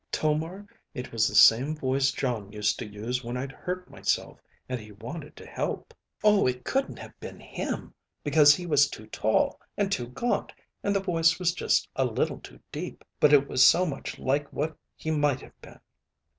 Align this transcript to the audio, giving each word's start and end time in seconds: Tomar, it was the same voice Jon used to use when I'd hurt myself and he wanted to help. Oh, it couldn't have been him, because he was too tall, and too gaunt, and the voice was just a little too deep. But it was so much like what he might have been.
Tomar, 0.11 0.65
it 0.95 1.11
was 1.11 1.27
the 1.27 1.35
same 1.35 1.75
voice 1.75 2.11
Jon 2.11 2.51
used 2.51 2.79
to 2.79 2.87
use 2.87 3.23
when 3.23 3.37
I'd 3.37 3.51
hurt 3.51 3.87
myself 3.87 4.39
and 4.67 4.79
he 4.81 4.91
wanted 4.93 5.35
to 5.35 5.45
help. 5.45 5.93
Oh, 6.23 6.47
it 6.47 6.63
couldn't 6.65 6.97
have 6.97 7.13
been 7.19 7.39
him, 7.39 7.93
because 8.23 8.55
he 8.55 8.65
was 8.65 8.89
too 8.89 9.05
tall, 9.05 9.61
and 9.77 9.91
too 9.91 10.07
gaunt, 10.07 10.53
and 10.81 10.95
the 10.95 11.01
voice 11.01 11.37
was 11.37 11.53
just 11.53 11.87
a 11.95 12.05
little 12.05 12.39
too 12.39 12.59
deep. 12.71 13.03
But 13.19 13.31
it 13.31 13.47
was 13.47 13.63
so 13.63 13.85
much 13.85 14.17
like 14.17 14.51
what 14.51 14.75
he 14.95 15.11
might 15.11 15.41
have 15.41 15.61
been. 15.61 15.79